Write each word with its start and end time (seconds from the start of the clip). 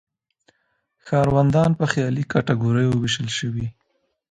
ښاروندان 1.05 1.71
په 1.79 1.85
خیالي 1.93 2.23
کټګوریو 2.31 2.99
ویشل 3.01 3.29
شوي. 3.37 3.67